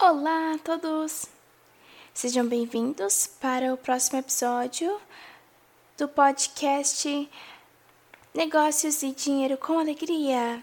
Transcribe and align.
Olá 0.00 0.54
a 0.54 0.58
todos! 0.58 1.26
Sejam 2.14 2.46
bem-vindos 2.46 3.26
para 3.40 3.74
o 3.74 3.76
próximo 3.76 4.20
episódio 4.20 4.96
do 5.96 6.06
podcast 6.06 7.28
Negócios 8.32 9.02
e 9.02 9.10
Dinheiro 9.10 9.58
com 9.58 9.76
Alegria. 9.76 10.62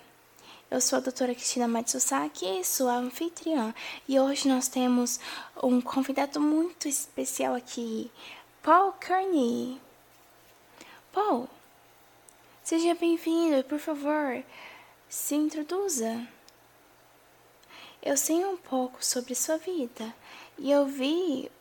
Eu 0.72 0.80
sou 0.80 1.00
a 1.00 1.02
doutora 1.02 1.36
Cristina 1.36 1.68
Matsusaki, 1.68 2.64
sou 2.64 2.88
a 2.88 2.96
anfitriã, 2.96 3.76
e 4.08 4.18
hoje 4.18 4.48
nós 4.48 4.70
temos 4.70 5.20
um 5.62 5.82
convidado 5.82 6.40
muito 6.40 6.88
especial 6.88 7.56
aqui, 7.56 8.10
Paul 8.64 8.94
Kearney. 8.94 9.82
Paul, 11.12 11.50
seja 12.64 12.96
bem-vindo 12.96 13.58
e, 13.58 13.64
por 13.64 13.80
favor, 13.80 14.42
se 15.10 15.36
introduza. 15.36 16.26
Eu 18.06 18.16
sei 18.16 18.46
um 18.46 18.56
pouco 18.56 19.04
sobre 19.04 19.34
sua 19.34 19.58
vida 19.58 20.14
e 20.60 20.70
eu 20.70 20.86
vi 20.86 21.52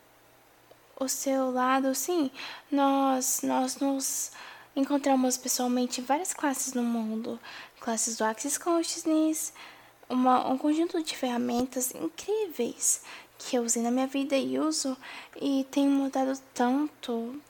o 1.01 1.09
seu 1.09 1.51
lado, 1.51 1.95
sim. 1.95 2.31
Nós, 2.71 3.41
nós 3.43 3.77
nos 3.77 4.31
encontramos 4.77 5.39
pessoalmente 5.39 6.03
em 6.03 6.05
várias 6.05 6.35
classes 6.35 6.75
no 6.75 6.83
mundo, 6.83 7.41
classes 7.81 8.19
do 8.19 8.25
Axis 8.25 8.59
Consciousness, 8.59 9.55
uma, 10.07 10.47
um 10.47 10.59
conjunto 10.59 11.03
de 11.03 11.17
ferramentas 11.17 11.95
incríveis 11.95 13.01
que 13.39 13.57
eu 13.57 13.63
usei 13.63 13.83
na 13.83 13.91
minha 13.91 14.07
vida 14.07 14.37
e 14.37 14.59
uso 14.59 14.99
e 15.41 15.67
tenho 15.71 15.91
mudado 15.91 16.39
tanto, 16.53 17.41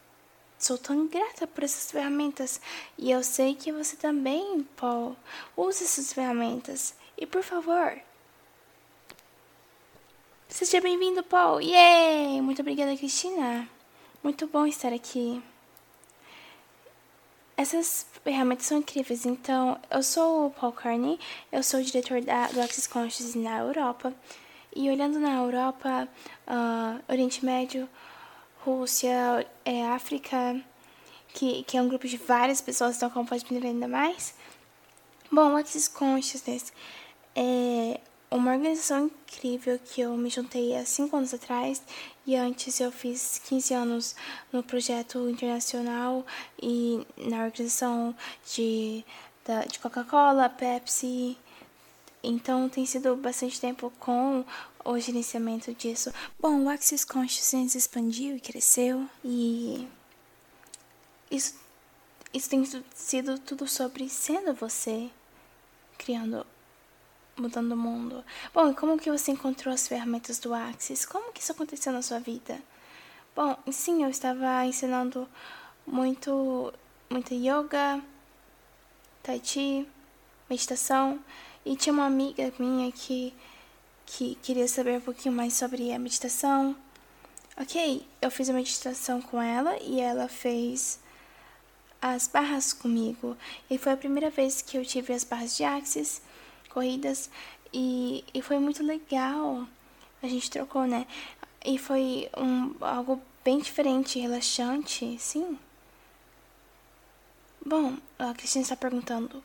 Sou 0.56 0.78
tão 0.78 1.08
grata 1.08 1.48
por 1.48 1.64
essas 1.64 1.90
ferramentas 1.90 2.60
e 2.96 3.10
eu 3.10 3.24
sei 3.24 3.56
que 3.56 3.72
você 3.72 3.96
também, 3.96 4.62
Paul, 4.76 5.16
usa 5.56 5.82
essas 5.82 6.12
ferramentas. 6.12 6.94
E 7.18 7.26
por 7.26 7.42
favor, 7.42 8.00
seja 10.54 10.80
bem-vindo, 10.80 11.20
Paul. 11.24 11.60
Yay! 11.60 12.40
Muito 12.40 12.62
obrigada, 12.62 12.96
Cristina. 12.96 13.68
Muito 14.22 14.46
bom 14.46 14.64
estar 14.64 14.92
aqui. 14.92 15.42
Essas 17.56 18.06
ferramentas 18.22 18.66
são 18.66 18.78
incríveis. 18.78 19.26
Então, 19.26 19.76
eu 19.90 20.00
sou 20.00 20.46
o 20.46 20.50
Paul 20.52 20.70
Carney, 20.70 21.18
eu 21.50 21.60
sou 21.60 21.80
o 21.80 21.82
diretor 21.82 22.20
da, 22.20 22.46
do 22.46 22.60
Access 22.60 22.88
Consciousness 22.88 23.34
na 23.34 23.58
Europa. 23.58 24.14
E 24.76 24.88
olhando 24.88 25.18
na 25.18 25.34
Europa, 25.34 26.08
uh, 26.46 27.02
Oriente 27.12 27.44
Médio, 27.44 27.88
Rússia, 28.64 29.44
é, 29.64 29.84
África, 29.88 30.62
que, 31.30 31.64
que 31.64 31.76
é 31.76 31.82
um 31.82 31.88
grupo 31.88 32.06
de 32.06 32.16
várias 32.16 32.60
pessoas, 32.60 32.94
então 32.94 33.10
como 33.10 33.28
pode 33.28 33.44
aprender 33.44 33.66
ainda 33.66 33.88
mais? 33.88 34.36
Bom, 35.32 35.52
o 35.52 35.56
Access 35.56 35.90
Consciousness 35.90 36.72
é 37.34 37.98
uma 38.34 38.52
organização 38.52 39.06
incrível 39.06 39.78
que 39.78 40.00
eu 40.00 40.16
me 40.16 40.28
juntei 40.28 40.76
há 40.76 40.84
5 40.84 41.16
anos 41.16 41.32
atrás 41.32 41.80
e 42.26 42.34
antes 42.34 42.80
eu 42.80 42.90
fiz 42.90 43.40
15 43.44 43.72
anos 43.74 44.16
no 44.52 44.60
projeto 44.60 45.28
internacional 45.30 46.26
e 46.60 47.06
na 47.16 47.44
organização 47.44 48.12
de, 48.52 49.04
da, 49.44 49.60
de 49.60 49.78
Coca-Cola, 49.78 50.48
Pepsi. 50.48 51.38
Então 52.24 52.68
tem 52.68 52.84
sido 52.84 53.14
bastante 53.14 53.60
tempo 53.60 53.92
com 54.00 54.44
o 54.84 54.98
gerenciamento 54.98 55.72
disso. 55.72 56.12
Bom, 56.40 56.64
o 56.64 56.68
Access 56.68 57.06
Consciousness 57.06 57.76
expandiu 57.76 58.34
e 58.34 58.40
cresceu 58.40 59.08
e 59.24 59.86
isso, 61.30 61.54
isso 62.32 62.50
tem 62.50 62.64
sido 62.96 63.38
tudo 63.38 63.68
sobre 63.68 64.08
sendo 64.08 64.52
você, 64.54 65.08
criando, 65.96 66.44
mudando 67.36 67.72
o 67.72 67.76
mundo. 67.76 68.24
Bom, 68.52 68.70
e 68.70 68.74
como 68.74 68.98
que 68.98 69.10
você 69.10 69.32
encontrou 69.32 69.72
as 69.74 69.88
ferramentas 69.88 70.38
do 70.38 70.54
Axis? 70.54 71.04
Como 71.04 71.32
que 71.32 71.40
isso 71.40 71.52
aconteceu 71.52 71.92
na 71.92 72.02
sua 72.02 72.20
vida? 72.20 72.60
Bom, 73.34 73.56
sim, 73.72 74.04
eu 74.04 74.10
estava 74.10 74.64
ensinando 74.64 75.28
muito, 75.86 76.72
muito 77.10 77.34
yoga, 77.34 78.00
tai 79.22 79.40
chi, 79.42 79.88
meditação, 80.48 81.18
e 81.64 81.76
tinha 81.76 81.92
uma 81.92 82.06
amiga 82.06 82.52
minha 82.58 82.90
que 82.92 83.34
que 84.06 84.34
queria 84.36 84.68
saber 84.68 84.98
um 84.98 85.00
pouquinho 85.00 85.34
mais 85.34 85.54
sobre 85.54 85.92
a 85.92 85.98
meditação. 85.98 86.76
Ok, 87.56 88.06
eu 88.20 88.30
fiz 88.30 88.50
a 88.50 88.52
meditação 88.52 89.22
com 89.22 89.40
ela 89.40 89.76
e 89.80 90.00
ela 90.00 90.28
fez 90.28 90.98
as 92.02 92.26
barras 92.26 92.72
comigo. 92.72 93.36
E 93.70 93.78
foi 93.78 93.92
a 93.92 93.96
primeira 93.96 94.30
vez 94.30 94.60
que 94.60 94.76
eu 94.76 94.84
tive 94.84 95.12
as 95.12 95.24
barras 95.24 95.56
de 95.56 95.64
axis, 95.64 96.20
corridas, 96.74 97.30
e, 97.72 98.24
e 98.34 98.42
foi 98.42 98.58
muito 98.58 98.82
legal. 98.82 99.66
A 100.22 100.26
gente 100.26 100.50
trocou, 100.50 100.86
né? 100.86 101.06
E 101.64 101.78
foi 101.78 102.28
um, 102.36 102.74
algo 102.80 103.22
bem 103.44 103.58
diferente, 103.58 104.18
relaxante, 104.18 105.16
sim. 105.18 105.58
Bom, 107.64 107.96
a 108.18 108.34
Cristina 108.34 108.62
está 108.62 108.76
perguntando. 108.76 109.42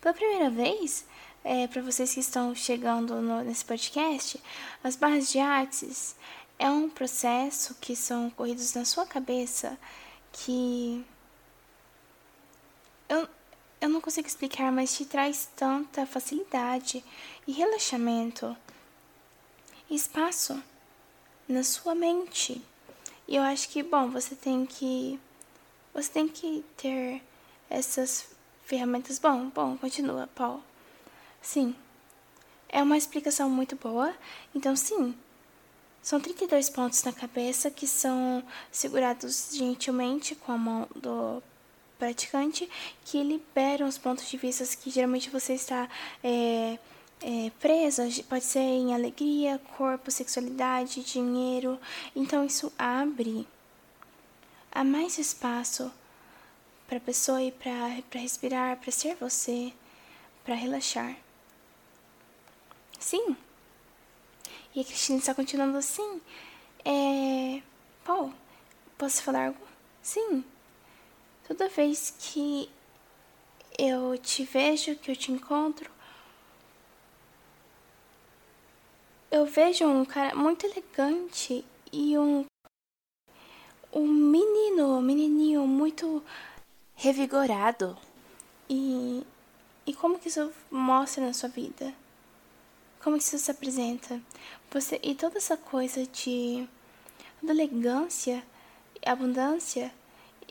Pela 0.00 0.14
primeira 0.14 0.48
vez, 0.50 1.04
é, 1.42 1.66
para 1.66 1.82
vocês 1.82 2.14
que 2.14 2.20
estão 2.20 2.54
chegando 2.54 3.20
no, 3.20 3.42
nesse 3.42 3.64
podcast, 3.64 4.40
as 4.84 4.94
barras 4.94 5.30
de 5.32 5.40
axis 5.40 6.14
é 6.58 6.70
um 6.70 6.88
processo 6.88 7.74
que 7.80 7.96
são 7.96 8.30
corridos 8.30 8.74
na 8.74 8.84
sua 8.84 9.06
cabeça 9.06 9.76
que 10.32 11.04
eu, 13.08 13.28
eu 13.80 13.88
não 13.88 14.00
consigo 14.00 14.26
explicar, 14.26 14.72
mas 14.72 14.96
te 14.96 15.04
traz 15.04 15.48
tanta 15.56 16.04
facilidade 16.06 17.04
e 17.46 17.52
relaxamento 17.52 18.56
espaço 19.90 20.62
na 21.48 21.62
sua 21.62 21.94
mente. 21.94 22.62
E 23.26 23.36
eu 23.36 23.42
acho 23.42 23.68
que, 23.68 23.82
bom, 23.82 24.10
você 24.10 24.34
tem 24.34 24.66
que 24.66 25.18
você 25.94 26.10
tem 26.10 26.28
que 26.28 26.64
ter 26.76 27.22
essas 27.68 28.28
ferramentas. 28.64 29.18
Bom, 29.18 29.48
bom, 29.48 29.76
continua, 29.76 30.28
Paul. 30.34 30.62
Sim. 31.42 31.74
É 32.68 32.82
uma 32.82 32.96
explicação 32.96 33.48
muito 33.48 33.76
boa. 33.76 34.14
Então, 34.54 34.76
sim. 34.76 35.14
São 36.02 36.20
32 36.20 36.70
pontos 36.70 37.02
na 37.02 37.12
cabeça 37.12 37.70
que 37.70 37.86
são 37.86 38.42
segurados 38.70 39.50
gentilmente 39.52 40.34
com 40.34 40.52
a 40.52 40.58
mão 40.58 40.88
do 40.94 41.42
praticante, 41.98 42.68
que 43.04 43.22
liberam 43.22 43.88
os 43.88 43.98
pontos 43.98 44.28
de 44.28 44.36
vista 44.36 44.64
que 44.76 44.90
geralmente 44.90 45.30
você 45.30 45.54
está 45.54 45.88
é, 46.22 46.78
é. 47.20 47.50
Pode 48.28 48.44
ser 48.44 48.60
em 48.60 48.94
alegria, 48.94 49.60
corpo, 49.76 50.10
sexualidade, 50.10 51.02
dinheiro. 51.02 51.78
Então, 52.14 52.44
isso 52.44 52.72
abre 52.78 53.46
a 54.70 54.84
mais 54.84 55.18
espaço 55.18 55.90
para 56.86 56.98
a 56.98 57.00
pessoa 57.00 57.42
ir 57.42 57.52
para 57.52 58.18
respirar, 58.18 58.76
para 58.78 58.92
ser 58.92 59.16
você, 59.16 59.72
para 60.44 60.54
relaxar. 60.54 61.16
Sim. 62.98 63.36
E 64.74 64.80
a 64.80 64.84
Cristina 64.84 65.18
está 65.18 65.34
continuando 65.34 65.76
assim. 65.76 66.20
É. 66.84 67.62
Paul, 68.04 68.32
posso 68.96 69.22
falar 69.22 69.48
algo? 69.48 69.66
Sim. 70.02 70.44
Toda 71.48 71.68
vez 71.68 72.14
que 72.18 72.70
eu 73.78 74.16
te 74.18 74.44
vejo, 74.44 74.94
que 74.96 75.10
eu 75.10 75.16
te 75.16 75.32
encontro, 75.32 75.90
eu 79.30 79.44
vejo 79.46 79.84
um 79.86 80.04
cara 80.04 80.34
muito 80.36 80.64
elegante 80.66 81.64
e 81.92 82.16
um 82.18 82.44
um 83.92 84.06
menino, 84.06 84.98
um 84.98 85.02
menininho 85.02 85.66
muito 85.66 86.22
revigorado. 86.94 87.96
E 88.68 89.26
e 89.86 89.94
como 89.94 90.18
que 90.18 90.28
isso 90.28 90.52
mostra 90.70 91.26
na 91.26 91.32
sua 91.32 91.48
vida? 91.48 91.94
como 93.02 93.16
isso 93.16 93.38
se 93.38 93.50
apresenta. 93.50 94.20
Você 94.70 95.00
e 95.02 95.14
toda 95.14 95.38
essa 95.38 95.56
coisa 95.56 96.06
de 96.06 96.68
toda 97.40 97.52
elegância, 97.52 98.42
abundância 99.04 99.92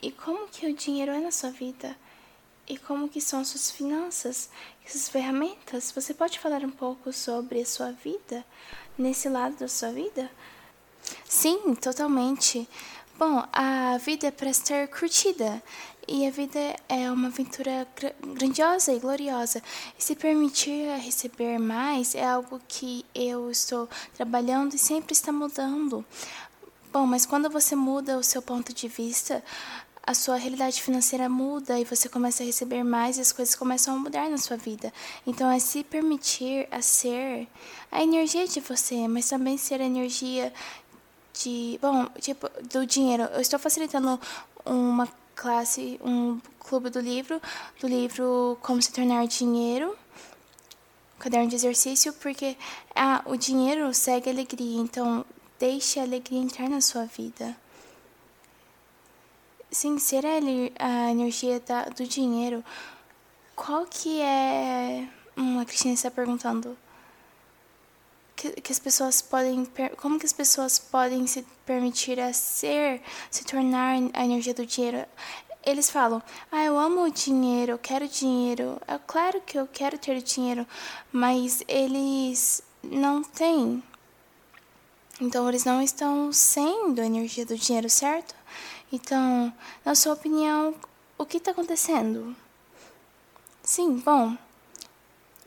e 0.02 0.10
como 0.10 0.48
que 0.48 0.66
o 0.66 0.74
dinheiro 0.74 1.12
é 1.12 1.20
na 1.20 1.30
sua 1.30 1.50
vida 1.50 1.96
e 2.68 2.76
como 2.76 3.08
que 3.08 3.20
são 3.20 3.40
as 3.40 3.48
suas 3.48 3.70
finanças, 3.70 4.50
essas 4.84 5.08
ferramentas. 5.08 5.90
Você 5.92 6.12
pode 6.12 6.38
falar 6.38 6.62
um 6.62 6.70
pouco 6.70 7.12
sobre 7.12 7.60
a 7.62 7.66
sua 7.66 7.92
vida, 7.92 8.44
nesse 8.96 9.28
lado 9.28 9.56
da 9.56 9.68
sua 9.68 9.90
vida? 9.90 10.30
Sim, 11.24 11.74
totalmente. 11.74 12.68
Bom, 13.18 13.42
a 13.52 13.98
vida 13.98 14.28
é 14.28 14.30
para 14.30 14.52
ser 14.52 14.88
curtida 14.88 15.62
e 16.06 16.26
a 16.26 16.30
vida 16.30 16.58
é 16.88 17.10
uma 17.10 17.28
aventura 17.28 17.86
grandiosa 18.22 18.92
e 18.92 18.98
gloriosa. 18.98 19.62
E 19.98 20.04
se 20.04 20.14
permitir 20.14 20.88
receber 21.00 21.58
mais 21.58 22.14
é 22.14 22.24
algo 22.24 22.60
que 22.68 23.04
eu 23.14 23.50
estou 23.50 23.88
trabalhando 24.14 24.74
e 24.74 24.78
sempre 24.78 25.14
está 25.14 25.32
mudando. 25.32 26.04
Bom, 26.90 27.06
mas 27.06 27.26
quando 27.26 27.50
você 27.50 27.76
muda 27.76 28.16
o 28.16 28.22
seu 28.22 28.40
ponto 28.40 28.72
de 28.72 28.88
vista, 28.88 29.44
a 30.08 30.14
sua 30.14 30.36
realidade 30.36 30.80
financeira 30.80 31.28
muda 31.28 31.78
e 31.78 31.84
você 31.84 32.08
começa 32.08 32.42
a 32.42 32.46
receber 32.46 32.82
mais 32.82 33.18
e 33.18 33.20
as 33.20 33.30
coisas 33.30 33.54
começam 33.54 33.94
a 33.94 33.98
mudar 33.98 34.30
na 34.30 34.38
sua 34.38 34.56
vida. 34.56 34.90
Então 35.26 35.50
é 35.50 35.58
se 35.58 35.84
permitir 35.84 36.66
a 36.70 36.80
ser 36.80 37.46
a 37.92 38.02
energia 38.02 38.48
de 38.48 38.58
você, 38.58 39.06
mas 39.06 39.28
também 39.28 39.58
ser 39.58 39.82
a 39.82 39.84
energia 39.84 40.50
de, 41.34 41.78
bom, 41.82 42.06
tipo, 42.22 42.48
do 42.72 42.86
dinheiro. 42.86 43.24
Eu 43.24 43.42
estou 43.42 43.58
facilitando 43.58 44.18
uma 44.64 45.06
classe, 45.36 46.00
um 46.02 46.40
clube 46.58 46.88
do 46.88 47.00
livro, 47.00 47.38
do 47.78 47.86
livro 47.86 48.56
Como 48.62 48.80
se 48.80 48.90
tornar 48.90 49.26
dinheiro, 49.26 49.94
caderno 51.18 51.50
de 51.50 51.56
exercício, 51.56 52.14
porque 52.14 52.56
ah, 52.96 53.20
o 53.26 53.36
dinheiro 53.36 53.92
segue 53.92 54.30
a 54.30 54.32
alegria, 54.32 54.80
então 54.80 55.22
deixe 55.58 56.00
a 56.00 56.02
alegria 56.02 56.40
entrar 56.40 56.66
na 56.70 56.80
sua 56.80 57.04
vida. 57.04 57.54
Sim, 59.70 59.98
ser 59.98 60.24
a 60.24 61.10
energia 61.10 61.60
da, 61.60 61.84
do 61.84 62.06
dinheiro, 62.06 62.64
qual 63.54 63.84
que 63.84 64.20
é... 64.22 65.06
Hum, 65.36 65.60
a 65.60 65.64
Cristina 65.66 65.92
está 65.92 66.10
perguntando? 66.10 66.76
Que, 68.34 68.52
que 68.62 68.72
as 68.72 68.78
pessoas 68.78 69.20
podem 69.20 69.66
como 69.96 70.18
que 70.18 70.24
as 70.24 70.32
pessoas 70.32 70.78
podem 70.78 71.26
se 71.26 71.44
permitir 71.66 72.20
a 72.20 72.32
ser 72.32 73.02
se 73.30 73.44
tornar 73.44 73.96
a 74.14 74.24
energia 74.24 74.54
do 74.54 74.64
dinheiro? 74.64 75.04
Eles 75.66 75.90
falam 75.90 76.22
ah 76.52 76.64
eu 76.64 76.78
amo 76.78 77.02
o 77.02 77.10
dinheiro 77.10 77.72
eu 77.72 77.78
quero 77.78 78.06
dinheiro. 78.08 78.80
É 78.86 78.98
claro 79.06 79.40
que 79.42 79.58
eu 79.58 79.66
quero 79.66 79.98
ter 79.98 80.22
dinheiro 80.22 80.66
mas 81.12 81.62
eles 81.68 82.62
não 82.82 83.22
têm. 83.24 83.82
Então 85.20 85.48
eles 85.48 85.64
não 85.64 85.82
estão 85.82 86.32
sendo 86.32 87.00
a 87.00 87.06
energia 87.06 87.44
do 87.44 87.58
dinheiro 87.58 87.90
certo 87.90 88.37
então 88.92 89.52
na 89.84 89.94
sua 89.94 90.14
opinião 90.14 90.74
o 91.16 91.26
que 91.26 91.38
está 91.38 91.50
acontecendo 91.50 92.34
sim 93.62 93.98
bom 93.98 94.36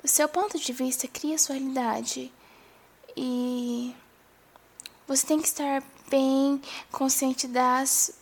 o 0.03 0.07
seu 0.07 0.27
ponto 0.27 0.57
de 0.57 0.73
vista 0.73 1.07
cria 1.07 1.37
sua 1.37 1.55
realidade 1.55 2.31
e 3.15 3.95
você 5.07 5.27
tem 5.27 5.39
que 5.39 5.47
estar 5.47 5.83
bem 6.09 6.61
consciente 6.91 7.47
das 7.47 8.13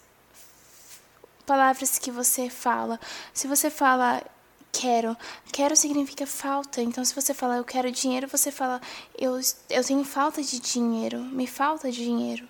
palavras 1.46 1.98
que 1.98 2.12
você 2.12 2.48
fala. 2.48 3.00
Se 3.34 3.48
você 3.48 3.72
fala 3.72 4.24
quero, 4.72 5.18
quero 5.52 5.76
significa 5.76 6.28
falta. 6.28 6.82
Então, 6.82 7.04
se 7.04 7.16
você 7.16 7.34
fala 7.34 7.58
eu 7.58 7.64
quero 7.64 7.92
dinheiro, 7.92 8.28
você 8.28 8.52
fala 8.52 8.80
eu, 9.18 9.40
eu 9.70 9.84
tenho 9.84 10.04
falta 10.04 10.44
de 10.44 10.60
dinheiro, 10.60 11.20
me 11.20 11.48
falta 11.48 11.92
dinheiro. 11.92 12.48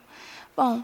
Bom, 0.56 0.84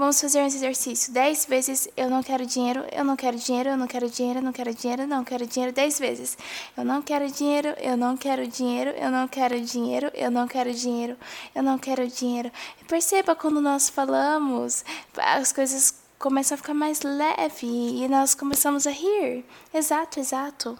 Vamos 0.00 0.18
fazer 0.18 0.40
esse 0.46 0.56
exercício. 0.56 1.12
Dez 1.12 1.44
vezes 1.44 1.86
eu 1.94 2.08
não 2.08 2.22
quero 2.22 2.46
dinheiro, 2.46 2.86
eu 2.90 3.04
não 3.04 3.14
quero 3.16 3.36
dinheiro, 3.36 3.68
eu 3.68 3.76
não 3.76 3.86
quero 3.86 4.08
dinheiro, 4.08 4.38
eu 4.38 4.42
não 4.42 4.50
quero 4.50 4.74
dinheiro, 4.74 5.06
não 5.06 5.22
quero 5.22 5.46
dinheiro. 5.46 5.74
Dez 5.74 5.98
vezes. 5.98 6.38
Eu 6.74 6.86
não 6.86 7.02
quero 7.02 7.30
dinheiro, 7.30 7.68
eu 7.78 7.98
não 7.98 8.16
quero 8.16 8.46
dinheiro, 8.48 8.92
eu 8.92 9.10
não 9.10 9.28
quero 9.28 9.60
dinheiro, 9.60 10.10
eu 10.14 10.30
não 10.30 10.48
quero 10.48 10.72
dinheiro, 10.72 11.18
eu 11.54 11.62
não 11.62 11.78
quero 11.78 12.08
dinheiro. 12.08 12.50
E 12.80 12.84
perceba 12.86 13.36
quando 13.36 13.60
nós 13.60 13.90
falamos, 13.90 14.86
as 15.18 15.52
coisas 15.52 15.94
começam 16.18 16.54
a 16.54 16.58
ficar 16.58 16.72
mais 16.72 17.02
leve 17.02 17.66
e 17.66 18.08
nós 18.08 18.34
começamos 18.34 18.86
a 18.86 18.90
rir. 18.90 19.44
Exato, 19.74 20.18
exato. 20.18 20.78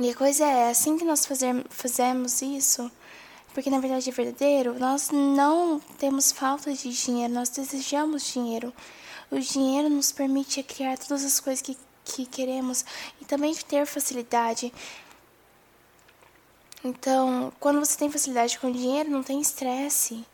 E 0.00 0.08
a 0.08 0.14
coisa 0.14 0.46
é, 0.46 0.70
assim 0.70 0.96
que 0.96 1.04
nós 1.04 1.26
fazer, 1.26 1.66
fazemos 1.68 2.40
isso, 2.40 2.90
porque 3.54 3.70
na 3.70 3.80
verdade 3.80 4.08
é 4.08 4.12
verdadeiro, 4.12 4.78
nós 4.78 5.10
não 5.10 5.78
temos 5.98 6.32
falta 6.32 6.72
de 6.72 6.90
dinheiro, 6.90 7.32
nós 7.32 7.48
desejamos 7.50 8.32
dinheiro. 8.32 8.72
O 9.30 9.38
dinheiro 9.38 9.88
nos 9.88 10.12
permite 10.12 10.62
criar 10.62 10.98
todas 10.98 11.24
as 11.24 11.40
coisas 11.40 11.62
que, 11.62 11.76
que 12.04 12.26
queremos 12.26 12.84
e 13.20 13.24
também 13.24 13.54
ter 13.54 13.86
facilidade. 13.86 14.72
Então, 16.84 17.52
quando 17.60 17.78
você 17.78 17.96
tem 17.96 18.10
facilidade 18.10 18.58
com 18.58 18.70
dinheiro, 18.70 19.10
não 19.10 19.22
tem 19.22 19.40
estresse. 19.40 20.24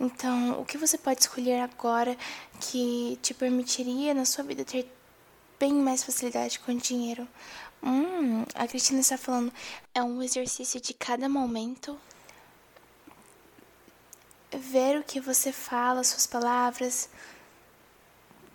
Então, 0.00 0.60
o 0.60 0.64
que 0.64 0.78
você 0.78 0.96
pode 0.96 1.20
escolher 1.20 1.60
agora 1.60 2.16
que 2.60 3.18
te 3.22 3.34
permitiria 3.34 4.14
na 4.14 4.24
sua 4.24 4.42
vida 4.44 4.64
ter 4.64 4.90
bem 5.58 5.72
mais 5.74 6.02
facilidade 6.02 6.58
com 6.58 6.74
dinheiro? 6.76 7.28
Hum, 7.82 8.44
a 8.54 8.66
Cristina 8.66 9.00
está 9.00 9.18
falando, 9.18 9.52
é 9.94 10.02
um 10.02 10.22
exercício 10.22 10.80
de 10.80 10.94
cada 10.94 11.28
momento 11.28 11.98
ver 14.74 14.98
o 14.98 15.04
que 15.04 15.20
você 15.20 15.52
fala, 15.52 16.02
suas 16.02 16.26
palavras, 16.26 17.08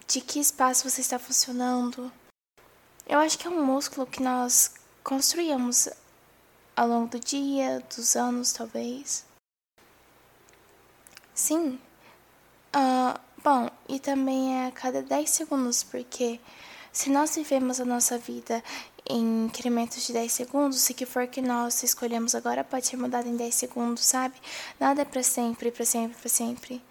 de 0.06 0.20
que 0.20 0.38
espaço 0.38 0.90
você 0.90 1.00
está 1.00 1.18
funcionando. 1.18 2.12
Eu 3.08 3.20
acho 3.20 3.40
que 3.40 3.48
é 3.48 3.50
um 3.50 3.66
músculo 3.66 4.06
que 4.06 4.22
nós 4.22 4.74
construímos 5.02 5.88
ao 6.76 6.90
longo 6.90 7.08
do 7.08 7.20
dia, 7.22 7.82
dos 7.96 8.18
anos, 8.18 8.52
talvez. 8.52 9.26
Sim. 11.34 11.80
Uh, 12.76 13.18
bom, 13.42 13.70
e 13.88 13.98
também 13.98 14.60
é 14.60 14.68
a 14.68 14.72
cada 14.72 15.02
10 15.02 15.30
segundos, 15.30 15.84
porque 15.84 16.38
se 16.92 17.10
nós 17.10 17.34
vivemos 17.34 17.80
a 17.80 17.86
nossa 17.86 18.18
vida 18.18 18.62
em 19.08 19.46
incrementos 19.46 20.06
de 20.06 20.14
10 20.14 20.32
segundos, 20.32 20.80
se 20.80 20.94
que 20.94 21.06
for 21.06 21.28
que 21.28 21.42
nós 21.42 21.82
escolhemos 21.84 22.36
agora 22.36 22.64
pode 22.64 22.88
ser 22.88 22.98
mudado 22.98 23.28
em 23.28 23.36
10 23.36 23.54
segundos, 23.54 24.04
sabe? 24.04 24.36
Nada 24.80 25.02
é 25.02 25.06
para 25.06 25.24
sempre, 25.24 25.72
para 25.72 25.86
sempre, 25.86 26.18
para 26.18 26.30
sempre. 26.30 26.82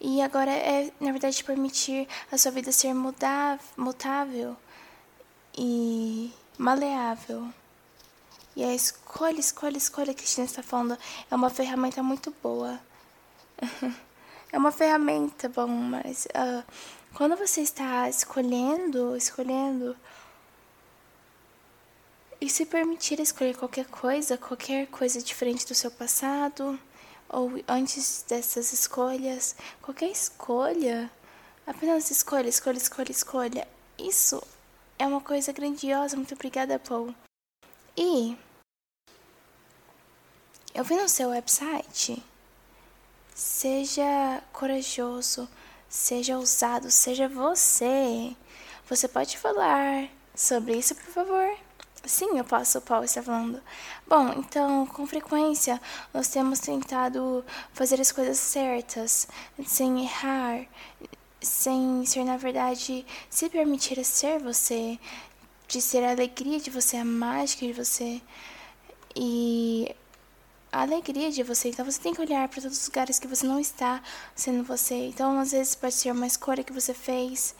E 0.00 0.20
agora 0.20 0.50
é, 0.50 0.90
na 1.00 1.12
verdade, 1.12 1.44
permitir 1.44 2.08
a 2.30 2.36
sua 2.36 2.50
vida 2.50 2.72
ser 2.72 2.92
mutável 2.92 4.56
e 5.56 6.32
maleável. 6.58 7.48
E 8.54 8.64
a 8.64 8.74
escolha, 8.74 9.40
escolha, 9.40 9.76
escolha 9.76 10.06
que 10.06 10.10
a 10.10 10.14
Cristina 10.14 10.44
está 10.44 10.62
falando 10.62 10.98
é 11.30 11.34
uma 11.34 11.48
ferramenta 11.48 12.02
muito 12.02 12.34
boa. 12.42 12.80
é 14.52 14.58
uma 14.58 14.72
ferramenta, 14.72 15.48
bom, 15.48 15.68
mas 15.68 16.26
uh, 16.26 16.64
quando 17.14 17.36
você 17.36 17.60
está 17.62 18.08
escolhendo, 18.08 19.16
escolhendo 19.16 19.96
e 22.42 22.50
se 22.50 22.66
permitir 22.66 23.20
escolher 23.20 23.56
qualquer 23.56 23.86
coisa, 23.86 24.36
qualquer 24.36 24.88
coisa 24.88 25.22
diferente 25.22 25.64
do 25.64 25.76
seu 25.76 25.92
passado, 25.92 26.76
ou 27.28 27.52
antes 27.68 28.24
dessas 28.28 28.72
escolhas, 28.72 29.54
qualquer 29.80 30.10
escolha, 30.10 31.08
apenas 31.64 32.10
escolha, 32.10 32.48
escolha, 32.48 32.78
escolha, 32.78 33.12
escolha. 33.12 33.68
Isso 33.96 34.42
é 34.98 35.06
uma 35.06 35.20
coisa 35.20 35.52
grandiosa. 35.52 36.16
Muito 36.16 36.34
obrigada, 36.34 36.80
Paul. 36.80 37.14
E 37.96 38.36
eu 40.74 40.82
vi 40.82 40.96
no 40.96 41.08
seu 41.08 41.28
website. 41.28 42.20
Seja 43.32 44.42
corajoso, 44.52 45.48
seja 45.88 46.36
ousado, 46.36 46.90
seja 46.90 47.28
você. 47.28 48.34
Você 48.88 49.06
pode 49.06 49.38
falar 49.38 50.08
sobre 50.34 50.76
isso, 50.76 50.96
por 50.96 51.04
favor? 51.04 51.71
Sim, 52.04 52.36
eu 52.36 52.44
posso, 52.44 52.78
o 52.78 52.80
Paul 52.82 53.04
está 53.04 53.22
falando. 53.22 53.62
Bom, 54.08 54.32
então, 54.38 54.86
com 54.86 55.06
frequência, 55.06 55.80
nós 56.12 56.28
temos 56.28 56.58
tentado 56.58 57.44
fazer 57.72 58.00
as 58.00 58.10
coisas 58.10 58.38
certas, 58.38 59.28
sem 59.64 60.02
errar, 60.02 60.66
sem 61.40 62.04
ser, 62.04 62.24
na 62.24 62.36
verdade, 62.36 63.06
se 63.30 63.48
permitir 63.48 64.04
ser 64.04 64.40
você, 64.40 64.98
de 65.68 65.80
ser 65.80 66.04
a 66.04 66.10
alegria 66.10 66.58
de 66.60 66.70
você, 66.70 66.96
a 66.96 67.04
mágica 67.04 67.66
de 67.66 67.72
você 67.72 68.20
e 69.14 69.94
a 70.72 70.82
alegria 70.82 71.30
de 71.30 71.42
você. 71.44 71.68
Então, 71.68 71.84
você 71.84 72.00
tem 72.00 72.14
que 72.14 72.20
olhar 72.20 72.48
para 72.48 72.62
todos 72.62 72.78
os 72.78 72.86
lugares 72.88 73.18
que 73.20 73.28
você 73.28 73.46
não 73.46 73.60
está 73.60 74.02
sendo 74.34 74.64
você. 74.64 75.06
Então, 75.06 75.38
às 75.38 75.52
vezes, 75.52 75.74
pode 75.76 75.94
ser 75.94 76.10
uma 76.10 76.26
escolha 76.26 76.64
que 76.64 76.72
você 76.72 76.92
fez 76.92 77.54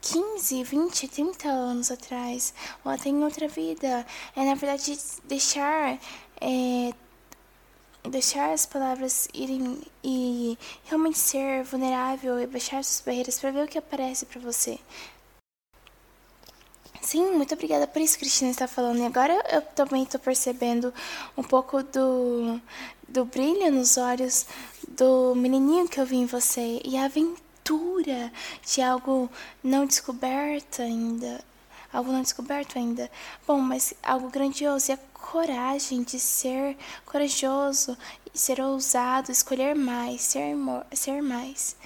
15, 0.00 0.64
20, 0.64 1.08
30 1.08 1.48
anos 1.48 1.90
atrás, 1.90 2.54
ou 2.84 2.90
até 2.90 3.08
em 3.08 3.22
outra 3.22 3.48
vida. 3.48 4.06
É, 4.34 4.44
na 4.44 4.54
verdade, 4.54 4.98
deixar. 5.24 5.98
É, 6.40 6.92
deixar 8.08 8.52
as 8.52 8.64
palavras 8.64 9.28
irem 9.34 9.78
e 10.02 10.56
realmente 10.84 11.18
ser 11.18 11.62
vulnerável 11.64 12.40
e 12.40 12.46
baixar 12.46 12.82
suas 12.82 13.02
barreiras 13.02 13.38
para 13.38 13.50
ver 13.50 13.64
o 13.64 13.68
que 13.68 13.76
aparece 13.76 14.24
para 14.24 14.40
você. 14.40 14.78
sim, 17.02 17.30
muito 17.32 17.54
obrigada 17.54 17.86
por 17.86 18.00
isso, 18.00 18.18
Cristina 18.18 18.50
está 18.50 18.66
falando. 18.66 19.00
E 19.00 19.06
agora 19.06 19.34
eu 19.52 19.60
também 19.62 20.04
estou 20.04 20.20
percebendo 20.20 20.94
um 21.36 21.42
pouco 21.42 21.82
do, 21.82 22.60
do 23.08 23.24
brilho 23.26 23.70
nos 23.70 23.98
olhos 23.98 24.46
do 24.88 25.34
menininho 25.34 25.88
que 25.88 26.00
eu 26.00 26.06
vi 26.06 26.16
em 26.16 26.26
você 26.26 26.80
e 26.84 26.96
a 26.96 27.04
aventura 27.04 27.49
de 28.64 28.82
algo 28.82 29.30
não 29.62 29.86
descoberto 29.86 30.82
ainda. 30.82 31.42
Algo 31.92 32.12
não 32.12 32.22
descoberto 32.22 32.78
ainda. 32.78 33.10
Bom, 33.46 33.60
mas 33.60 33.92
algo 34.02 34.30
grandioso 34.30 34.90
e 34.90 34.94
a 34.94 34.98
coragem 35.12 36.02
de 36.02 36.18
ser 36.18 36.76
corajoso, 37.04 37.96
ser 38.32 38.60
ousado, 38.60 39.30
escolher 39.30 39.74
mais, 39.74 40.22
ser, 40.22 40.56
ser 40.92 41.22
mais. 41.22 41.76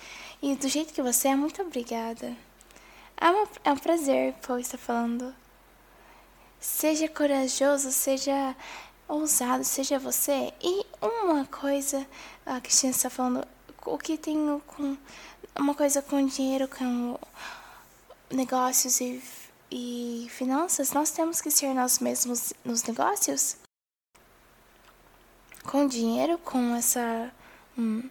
E 0.43 0.55
do 0.55 0.69
jeito 0.69 0.93
que 0.93 1.03
você 1.03 1.29
é, 1.29 1.37
muito 1.37 1.63
obrigada. 1.63 2.37
É, 3.17 3.31
uma, 3.31 3.49
é 3.65 3.73
um 3.73 3.79
prazer, 3.79 4.35
Paul, 4.47 4.59
estar 4.59 4.79
falando. 4.79 5.35
Seja 6.61 7.09
corajoso, 7.09 7.91
seja 7.93 8.55
ousado, 9.09 9.65
seja 9.65 9.99
você. 9.99 10.53
E 10.63 10.87
uma 11.01 11.45
coisa, 11.47 12.07
a 12.45 12.61
Cristina 12.61 12.91
está 12.93 13.11
falando, 13.11 13.47
o 13.87 13.99
que 13.99 14.17
tem 14.17 14.37
com. 14.67 14.97
Uma 15.57 15.75
coisa 15.75 16.03
com 16.03 16.27
dinheiro, 16.27 16.67
com 16.67 17.17
negócios 18.29 19.01
e, 19.01 19.23
e 19.71 20.27
finanças, 20.29 20.93
nós 20.93 21.13
temos 21.13 21.41
que 21.41 21.49
ser 21.49 21.73
nós 21.73 22.01
mesmos 22.01 22.53
nos 22.65 22.83
negócios? 22.83 23.57
Com 25.63 25.87
dinheiro, 25.87 26.39
com 26.39 26.75
essa. 26.75 27.33
Hum, 27.79 28.11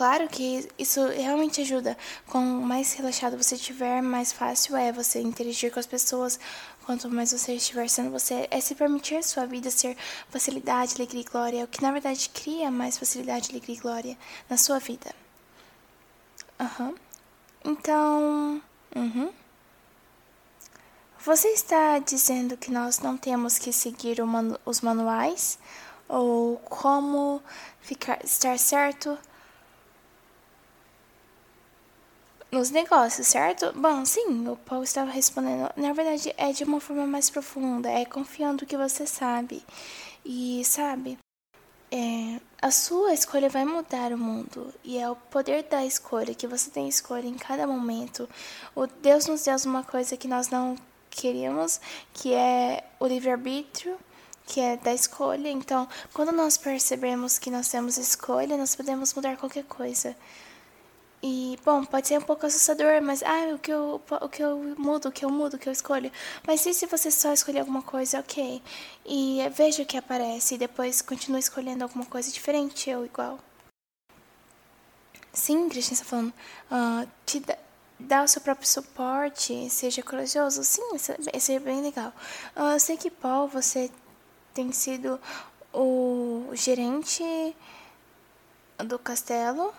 Claro 0.00 0.28
que 0.28 0.66
isso 0.78 1.08
realmente 1.08 1.60
ajuda. 1.60 1.94
Quanto 2.26 2.66
mais 2.66 2.94
relaxado 2.94 3.36
você 3.36 3.54
estiver, 3.56 4.00
mais 4.00 4.32
fácil 4.32 4.74
é 4.74 4.90
você 4.90 5.20
interagir 5.20 5.70
com 5.70 5.78
as 5.78 5.84
pessoas. 5.84 6.40
Quanto 6.86 7.10
mais 7.10 7.32
você 7.32 7.52
estiver 7.52 7.86
sendo 7.86 8.10
você, 8.10 8.48
é 8.50 8.62
se 8.62 8.74
permitir 8.74 9.16
a 9.16 9.22
sua 9.22 9.44
vida 9.44 9.70
ser 9.70 9.94
facilidade, 10.30 10.94
alegria 10.94 11.20
e 11.20 11.24
glória, 11.24 11.64
o 11.64 11.68
que 11.68 11.82
na 11.82 11.92
verdade 11.92 12.30
cria 12.30 12.70
mais 12.70 12.96
facilidade, 12.96 13.50
alegria 13.50 13.76
e 13.76 13.78
glória 13.78 14.18
na 14.48 14.56
sua 14.56 14.78
vida. 14.78 15.14
Uhum. 16.58 16.94
Então. 17.62 18.62
Uhum. 18.96 19.30
Você 21.18 21.48
está 21.48 21.98
dizendo 21.98 22.56
que 22.56 22.70
nós 22.70 23.00
não 23.00 23.18
temos 23.18 23.58
que 23.58 23.70
seguir 23.70 24.24
manu 24.24 24.58
os 24.64 24.80
manuais? 24.80 25.58
Ou 26.08 26.56
como 26.56 27.42
ficar, 27.82 28.18
estar 28.24 28.58
certo? 28.58 29.18
Nos 32.50 32.70
negócios, 32.70 33.26
certo? 33.26 33.72
Bom, 33.74 34.04
sim, 34.04 34.48
o 34.48 34.56
Paul 34.56 34.82
estava 34.82 35.10
respondendo. 35.10 35.70
Na 35.76 35.92
verdade, 35.92 36.34
é 36.36 36.52
de 36.52 36.64
uma 36.64 36.80
forma 36.80 37.06
mais 37.06 37.30
profunda, 37.30 37.88
é 37.88 38.04
confiando 38.04 38.66
que 38.66 38.76
você 38.76 39.06
sabe. 39.06 39.62
E 40.24 40.62
sabe, 40.64 41.18
é, 41.90 42.40
a 42.60 42.70
sua 42.70 43.14
escolha 43.14 43.48
vai 43.48 43.64
mudar 43.64 44.12
o 44.12 44.18
mundo. 44.18 44.72
E 44.84 44.98
é 44.98 45.08
o 45.08 45.16
poder 45.16 45.62
da 45.64 45.84
escolha, 45.84 46.34
que 46.34 46.46
você 46.46 46.70
tem 46.70 46.88
escolha 46.88 47.26
em 47.26 47.36
cada 47.36 47.66
momento. 47.66 48.28
O 48.74 48.86
Deus 48.86 49.26
nos 49.26 49.44
deu 49.44 49.56
uma 49.66 49.82
coisa 49.82 50.16
que 50.16 50.28
nós 50.28 50.48
não 50.48 50.76
queríamos, 51.08 51.80
que 52.12 52.34
é 52.34 52.84
o 52.98 53.06
livre-arbítrio 53.06 53.98
que 54.50 54.60
é 54.60 54.76
da 54.76 54.92
escolha. 54.92 55.48
Então, 55.48 55.88
quando 56.12 56.32
nós 56.32 56.58
percebemos 56.58 57.38
que 57.38 57.50
nós 57.52 57.68
temos 57.68 57.96
escolha, 57.96 58.56
nós 58.56 58.74
podemos 58.74 59.14
mudar 59.14 59.36
qualquer 59.36 59.62
coisa. 59.64 60.16
E, 61.22 61.58
bom, 61.64 61.84
pode 61.84 62.08
ser 62.08 62.18
um 62.18 62.22
pouco 62.22 62.46
assustador, 62.46 63.02
mas, 63.02 63.22
ah, 63.22 63.54
o 63.54 63.58
que 63.58 63.70
eu, 63.70 64.00
o 64.22 64.28
que 64.28 64.42
eu 64.42 64.74
mudo, 64.78 65.08
o 65.08 65.12
que 65.12 65.22
eu 65.24 65.30
mudo, 65.30 65.54
o 65.54 65.58
que 65.58 65.68
eu 65.68 65.72
escolho. 65.72 66.10
Mas 66.46 66.64
e 66.64 66.72
se 66.72 66.86
você 66.86 67.10
só 67.10 67.32
escolher 67.32 67.60
alguma 67.60 67.82
coisa, 67.82 68.20
ok? 68.20 68.62
E 69.04 69.40
veja 69.54 69.82
o 69.82 69.86
que 69.86 69.98
aparece 69.98 70.54
e 70.54 70.58
depois 70.58 71.02
continue 71.02 71.40
escolhendo 71.40 71.84
alguma 71.84 72.06
coisa 72.06 72.32
diferente 72.32 72.94
ou 72.94 73.04
igual. 73.04 73.38
Sim, 75.32 75.68
Christian 75.68 75.94
está 75.94 76.04
falando, 76.04 76.32
uh, 76.70 77.08
te 77.26 77.40
dá, 77.40 77.56
dá 77.98 78.22
o 78.22 78.28
seu 78.28 78.40
próprio 78.40 78.66
suporte, 78.66 79.68
seja 79.68 80.02
corajoso. 80.02 80.64
Sim, 80.64 80.82
isso 81.34 81.52
é 81.52 81.58
bem 81.58 81.82
legal. 81.82 82.14
Uh, 82.56 82.72
eu 82.72 82.80
sei 82.80 82.96
que, 82.96 83.10
Paul, 83.10 83.46
você 83.46 83.90
tem 84.54 84.72
sido 84.72 85.20
o 85.72 86.48
gerente 86.54 87.22
do 88.78 88.98
castelo 88.98 89.72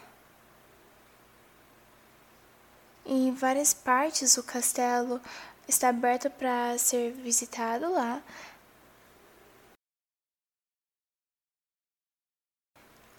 Em 3.06 3.34
várias 3.34 3.74
partes 3.74 4.38
o 4.38 4.44
castelo 4.44 5.20
está 5.68 5.90
aberto 5.90 6.30
para 6.30 6.78
ser 6.78 7.12
visitado 7.14 7.92
lá. 7.92 8.22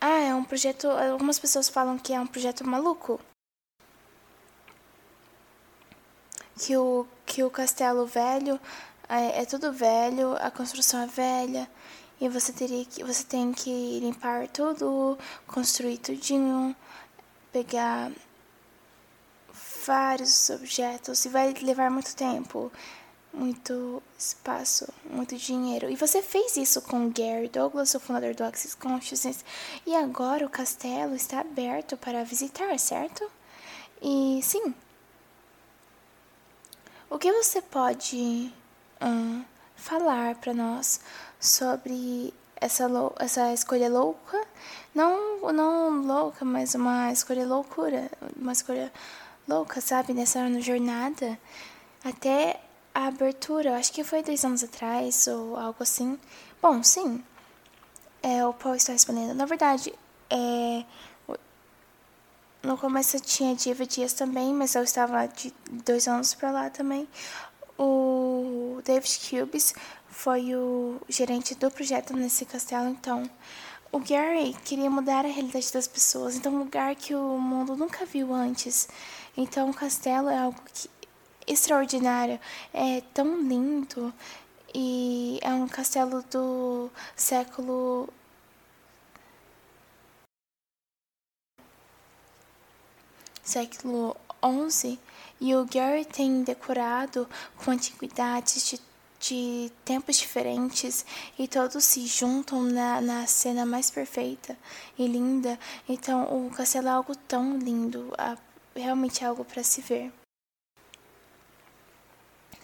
Ah, 0.01 0.19
é 0.21 0.35
um 0.35 0.45
projeto. 0.45 0.89
Algumas 0.89 1.39
pessoas 1.39 1.69
falam 1.69 1.99
que 1.99 2.13
é 2.13 2.21
um 2.21 2.27
projeto 2.27 2.67
maluco. 2.67 3.21
Que 6.59 6.77
o, 6.77 7.07
que 7.25 7.43
o 7.43 7.51
castelo 7.51 8.07
velho 8.07 8.61
é, 9.09 9.43
é 9.43 9.45
tudo 9.45 9.73
velho, 9.73 10.37
a 10.37 10.51
construção 10.51 11.03
é 11.03 11.07
velha 11.07 11.69
e 12.21 12.29
você 12.29 12.53
teria 12.53 12.85
que 12.85 13.03
você 13.05 13.25
tem 13.25 13.53
que 13.53 14.01
limpar 14.01 14.49
tudo, 14.49 15.19
construir 15.47 15.99
tudinho, 15.99 16.75
pegar 17.53 18.13
vários 19.87 20.51
objetos 20.51 21.25
e 21.25 21.29
vai 21.29 21.53
levar 21.53 21.91
muito 21.91 22.15
tempo, 22.15 22.71
muito 23.33 24.03
espaço, 24.19 24.87
muito 25.11 25.37
dinheiro. 25.37 25.91
E 25.91 25.97
você 25.97 26.23
fez 26.23 26.57
isso 26.57 26.83
com 26.83 27.11
Gary 27.11 27.49
Douglas, 27.49 27.95
o 27.95 28.01
fundador 28.01 28.35
do 28.35 28.45
Access 28.45 28.77
Consciousness, 28.77 29.45
e 29.87 29.95
agora 29.95 30.47
o 30.47 30.51
castelo 30.51 31.15
está 31.15 31.41
aberto 31.41 31.97
para 31.97 32.25
visitar, 32.25 32.79
certo? 32.79 33.31
E 34.01 34.41
sim. 34.43 34.75
O 37.09 37.19
que 37.19 37.33
você 37.33 37.61
pode 37.61 38.53
hum, 39.01 39.45
falar 39.77 40.35
para 40.37 40.55
nós 40.55 41.01
sobre 41.41 42.33
essa, 42.57 42.87
essa 43.19 43.53
escolha 43.53 43.89
louca? 43.89 44.43
Não, 44.95 45.53
não 45.53 46.03
louca, 46.03 46.45
mas 46.45 46.75
uma 46.75 47.13
escolha 47.13 47.47
loucura, 47.47 48.11
uma 48.37 48.53
escolha 48.53 48.93
louca, 49.49 49.81
sabe? 49.81 50.13
Nessa 50.13 50.41
jornada. 50.61 51.39
Até 52.05 52.61
a 52.95 53.07
abertura, 53.07 53.77
acho 53.77 53.93
que 53.93 54.05
foi 54.05 54.23
dois 54.23 54.45
anos 54.45 54.63
atrás 54.63 55.27
ou 55.27 55.57
algo 55.57 55.83
assim. 55.83 56.19
Bom, 56.61 56.83
sim. 56.83 57.23
É, 58.23 58.45
o 58.47 58.53
Paul 58.53 58.75
está 58.75 58.93
respondendo. 58.93 59.35
Na 59.35 59.47
verdade, 59.47 59.93
é, 60.31 60.85
no 62.63 62.79
começo 62.79 63.19
tinha 63.19 63.55
Diva 63.57 63.85
Dias 63.85 64.13
também, 64.13 64.55
mas 64.55 64.75
eu 64.75 64.85
estava 64.85 65.27
de 65.27 65.53
dois 65.85 66.07
anos 66.07 66.33
para 66.35 66.51
lá 66.53 66.71
também. 66.71 67.09
O 67.77 68.81
David 68.85 69.19
Cubes 69.29 69.75
foi 70.09 70.55
o 70.55 71.01
gerente 71.09 71.55
do 71.57 71.71
projeto 71.71 72.15
nesse 72.15 72.45
castelo, 72.45 72.89
então 72.89 73.29
o 73.91 73.99
Gary 73.99 74.55
queria 74.65 74.89
mudar 74.89 75.25
a 75.25 75.29
realidade 75.29 75.73
das 75.73 75.89
pessoas, 75.89 76.37
então 76.37 76.55
um 76.55 76.59
lugar 76.61 76.95
que 76.95 77.15
o 77.15 77.39
mundo 77.39 77.77
nunca 77.77 78.07
viu 78.07 78.33
antes. 78.33 78.89
Então 79.37 79.71
o 79.71 79.75
castelo 79.75 80.29
é 80.29 80.39
algo 80.39 80.61
que, 80.75 80.91
extraordinário, 81.47 82.39
é 82.73 83.01
tão 83.15 83.41
lindo 83.43 84.13
e 84.75 85.39
é 85.43 85.51
um 85.51 85.69
castelo 85.69 86.23
do 86.31 86.91
século 87.17 88.09
século 93.43 94.17
XI 94.71 94.99
e 95.41 95.55
o 95.55 95.67
Gary 95.67 96.05
tem 96.05 96.43
decorado 96.43 97.29
com 97.57 97.71
antiguidades 97.71 98.69
de 98.69 98.93
de 99.23 99.71
tempos 99.85 100.17
diferentes 100.17 101.07
e 101.39 101.47
todos 101.47 101.85
se 101.85 102.07
juntam 102.07 102.63
na, 102.65 103.01
na 103.01 103.27
cena 103.27 103.65
mais 103.65 103.89
perfeita 103.89 104.59
e 104.99 105.07
linda. 105.07 105.59
Então, 105.89 106.25
o 106.25 106.51
castelo 106.51 106.89
é 106.89 106.91
algo 106.91 107.15
tão 107.15 107.57
lindo, 107.57 108.13
realmente 108.75 109.23
é 109.23 109.27
algo 109.27 109.45
para 109.45 109.63
se 109.63 109.81
ver. 109.81 110.13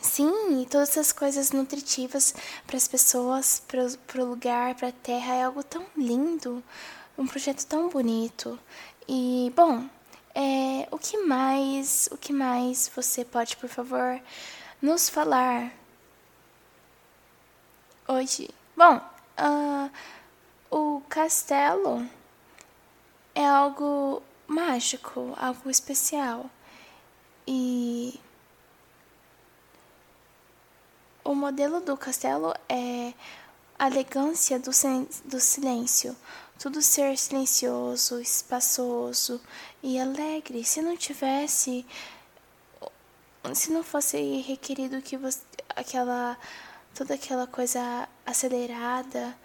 Sim, 0.00 0.62
e 0.62 0.66
todas 0.66 0.90
essas 0.90 1.12
coisas 1.12 1.50
nutritivas 1.50 2.34
para 2.66 2.76
as 2.76 2.86
pessoas, 2.86 3.62
para 3.66 4.22
o 4.22 4.24
lugar, 4.24 4.74
para 4.74 4.88
a 4.88 4.92
terra, 4.92 5.34
é 5.34 5.42
algo 5.44 5.62
tão 5.62 5.84
lindo, 5.96 6.62
um 7.16 7.26
projeto 7.26 7.66
tão 7.66 7.88
bonito. 7.88 8.58
E, 9.08 9.52
bom, 9.56 9.88
é, 10.34 10.86
o 10.90 10.98
que 10.98 11.18
mais, 11.18 12.08
o 12.12 12.16
que 12.16 12.32
mais 12.32 12.90
você 12.94 13.24
pode, 13.24 13.56
por 13.56 13.68
favor, 13.68 14.20
nos 14.80 15.08
falar 15.08 15.72
hoje. 18.06 18.48
Bom, 18.76 18.96
uh, 19.38 19.90
o 20.70 21.02
castelo 21.08 22.08
é 23.34 23.44
algo 23.44 24.22
mágico, 24.48 25.34
algo 25.36 25.70
especial. 25.70 26.50
E 27.46 28.18
o 31.22 31.34
modelo 31.34 31.80
do 31.80 31.96
castelo 31.96 32.54
é 32.68 33.12
a 33.78 33.86
elegância 33.86 34.58
do, 34.58 34.70
do 35.26 35.38
silêncio. 35.38 36.16
Tudo 36.58 36.82
ser 36.82 37.16
silencioso, 37.16 38.20
espaçoso 38.20 39.40
e 39.82 40.00
alegre. 40.00 40.64
Se 40.64 40.82
não 40.82 40.96
tivesse. 40.96 41.86
Se 43.54 43.70
não 43.70 43.84
fosse 43.84 44.40
requerido 44.40 45.00
que 45.00 45.16
você. 45.16 45.40
aquela. 45.76 46.36
toda 46.94 47.14
aquela 47.14 47.46
coisa 47.46 48.08
acelerada. 48.26 49.36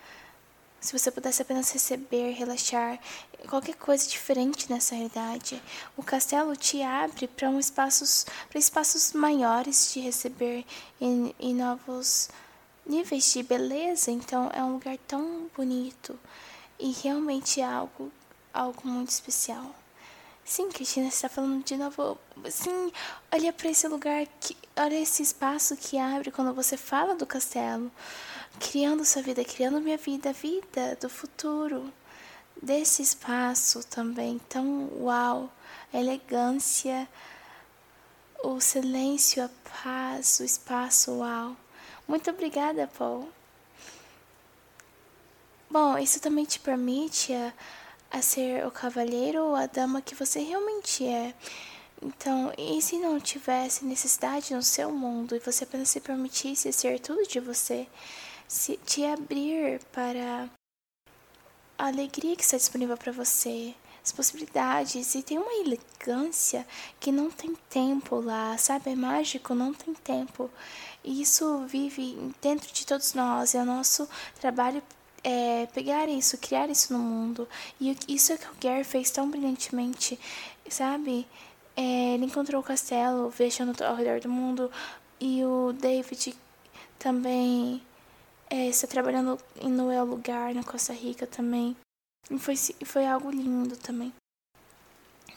Se 0.84 0.92
você 0.92 1.10
pudesse 1.10 1.42
apenas 1.42 1.72
receber, 1.72 2.32
relaxar, 2.34 3.00
qualquer 3.48 3.74
coisa 3.76 4.06
diferente 4.06 4.70
nessa 4.70 4.94
realidade, 4.94 5.64
o 5.96 6.04
castelo 6.04 6.58
te 6.58 6.82
abre 6.82 7.26
para 7.26 7.50
um 7.50 7.58
espaços, 7.58 8.26
para 8.50 8.60
espaços 8.60 9.14
maiores 9.14 9.94
de 9.94 10.02
receber 10.02 10.66
e, 11.00 11.34
e 11.40 11.54
novos 11.54 12.28
níveis 12.86 13.32
de 13.32 13.42
beleza, 13.44 14.12
então 14.12 14.52
é 14.54 14.62
um 14.62 14.74
lugar 14.74 14.98
tão 15.08 15.50
bonito 15.56 16.20
e 16.78 16.92
realmente 16.92 17.62
é 17.62 17.66
algo, 17.66 18.12
algo 18.54 18.86
muito 18.86 19.10
especial. 19.10 19.74
Sim, 20.44 20.68
Cristina, 20.68 21.10
você 21.10 21.16
está 21.16 21.30
falando 21.30 21.64
de 21.64 21.78
novo. 21.78 22.18
Sim, 22.52 22.92
olha 23.32 23.54
para 23.54 23.70
esse 23.70 23.88
lugar, 23.88 24.28
que, 24.42 24.58
olha 24.76 25.00
esse 25.00 25.24
espaço 25.24 25.78
que 25.78 25.98
abre 25.98 26.30
quando 26.30 26.54
você 26.54 26.76
fala 26.76 27.16
do 27.16 27.26
castelo, 27.26 27.90
criando 28.60 29.06
sua 29.06 29.22
vida, 29.22 29.44
criando 29.44 29.82
minha 29.82 29.98
vida, 29.98 30.30
a 30.30 30.34
vida 30.34 30.98
do 31.00 31.10
futuro. 31.10 31.92
Desse 32.62 33.02
espaço 33.02 33.86
também 33.88 34.40
tão 34.48 34.90
uau, 35.02 35.52
a 35.92 35.98
elegância, 35.98 37.08
o 38.44 38.60
silêncio, 38.60 39.44
a 39.44 39.50
paz, 39.84 40.40
o 40.40 40.44
espaço 40.44 41.12
uau. 41.20 41.56
Muito 42.08 42.30
obrigada, 42.30 42.90
Paul. 42.98 43.30
Bom, 45.70 45.98
isso 45.98 46.20
também 46.20 46.46
te 46.46 46.60
permite 46.60 47.34
a, 47.34 47.54
a 48.12 48.22
ser 48.22 48.66
o 48.66 48.72
cavalheiro 48.72 49.42
ou 49.42 49.56
a 49.56 49.66
dama 49.66 50.02
que 50.02 50.14
você 50.14 50.40
realmente 50.40 51.06
é. 51.06 51.34
Então, 52.02 52.54
e 52.58 52.82
se 52.82 52.98
não 52.98 53.20
tivesse 53.20 53.86
necessidade 53.86 54.54
no 54.54 54.62
seu 54.62 54.92
mundo 54.92 55.36
e 55.36 55.40
você 55.40 55.64
apenas 55.64 55.90
se 55.90 56.02
permitisse 56.02 56.72
ser 56.74 57.00
tudo 57.00 57.26
de 57.26 57.40
você, 57.40 57.88
se 58.54 58.78
te 58.78 59.04
abrir 59.04 59.80
para 59.92 60.48
a 61.76 61.88
alegria 61.88 62.36
que 62.36 62.44
está 62.44 62.56
disponível 62.56 62.96
para 62.96 63.12
você, 63.12 63.74
as 64.06 64.12
possibilidades 64.12 65.16
e 65.16 65.24
tem 65.24 65.40
uma 65.40 65.52
elegância 65.56 66.66
que 67.00 67.12
não 67.12 67.32
tem 67.32 67.56
tempo 67.68 68.20
lá, 68.20 68.56
sabe? 68.60 68.92
É 68.92 68.96
mágico, 68.96 69.56
não 69.56 69.74
tem 69.74 69.96
tempo. 69.96 70.52
E 71.04 71.20
isso 71.20 71.66
vive 71.66 72.32
dentro 72.44 72.72
de 72.72 72.86
todos 72.86 73.16
nós, 73.16 73.56
é 73.56 73.60
o 73.60 73.66
nosso 73.66 74.08
trabalho 74.40 74.84
é, 75.24 75.66
pegar 75.74 76.08
isso, 76.08 76.38
criar 76.38 76.70
isso 76.70 76.94
no 76.94 77.00
mundo. 77.00 77.50
E 77.82 77.98
isso 78.08 78.34
é 78.34 78.38
que 78.38 78.46
o 78.46 78.56
Gary 78.62 78.84
fez 78.84 79.10
tão 79.10 79.32
brilhantemente, 79.32 80.20
sabe? 80.70 81.28
É, 81.76 82.14
ele 82.14 82.26
encontrou 82.26 82.62
o 82.62 82.64
castelo, 82.64 83.32
viajando 83.32 83.84
ao 83.84 83.96
redor 83.96 84.20
do 84.20 84.30
mundo, 84.30 84.72
e 85.20 85.44
o 85.44 85.74
David 85.74 86.38
também 87.00 87.82
é, 88.54 88.68
está 88.68 88.86
trabalhando 88.86 89.40
em 89.60 89.68
Noel 89.68 90.06
Lugar, 90.06 90.54
na 90.54 90.64
Costa 90.64 90.94
Rica 90.94 91.26
também. 91.26 91.76
E 92.30 92.38
foi, 92.38 92.56
foi 92.86 93.08
algo 93.08 93.32
lindo 93.32 93.76
também. 93.76 94.14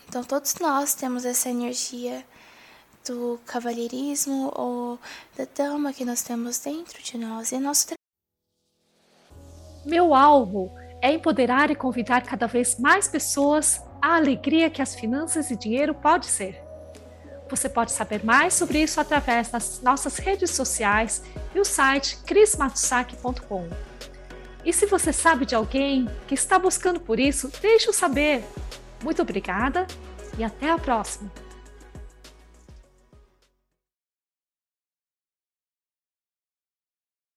Então, 0.06 0.23
todos 0.23 0.54
nós 0.56 0.94
temos 0.94 1.25
essa 1.25 1.49
energia 1.49 2.23
do 3.06 3.40
cavalheirismo 3.46 4.52
ou 4.54 4.99
da 5.35 5.46
dama 5.56 5.94
que 5.94 6.04
nós 6.04 6.23
temos 6.23 6.58
dentro 6.58 7.02
de 7.02 7.16
nós. 7.16 7.52
E 7.52 7.58
nosso 7.58 7.94
Meu 9.87 10.14
alvo 10.14 10.70
é 11.00 11.11
empoderar 11.14 11.70
e 11.70 11.75
convidar 11.75 12.20
cada 12.23 12.46
vez 12.46 12.79
mais 12.79 13.09
pessoas 13.09 13.81
à 14.02 14.16
alegria 14.16 14.68
que 14.68 14.83
as 14.83 14.94
finanças 14.94 15.50
e 15.50 15.57
dinheiro 15.57 15.94
pode 15.94 16.26
ser. 16.26 16.65
Você 17.48 17.68
pode 17.68 17.92
saber 17.92 18.24
mais 18.24 18.54
sobre 18.54 18.82
isso 18.82 19.00
através 19.00 19.50
das 19.50 19.80
nossas 19.80 20.18
redes 20.18 20.50
sociais 20.50 21.22
e 21.54 21.61
o 21.61 21.64
site 21.64 22.18
crismatsaki.com. 22.26 23.68
E 24.64 24.72
se 24.72 24.87
você 24.87 25.12
sabe 25.12 25.46
de 25.46 25.54
alguém 25.54 26.09
que 26.26 26.35
está 26.35 26.59
buscando 26.59 26.98
por 26.98 27.20
isso, 27.20 27.50
deixe-o 27.62 27.92
saber. 27.92 28.44
Muito 29.02 29.22
obrigada 29.22 29.87
e 30.37 30.42
até 30.42 30.70
a 30.70 30.78
próxima! 30.78 31.45